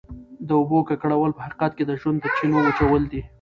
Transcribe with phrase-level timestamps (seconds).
[0.47, 3.21] د اوبو ککړول په حقیقت کې د ژوند د چینو وچول دي.